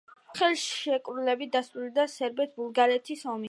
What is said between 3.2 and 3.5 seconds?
ომი.